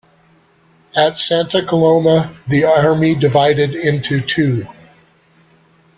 [0.95, 4.65] At Santa Coloma, the army divided into two.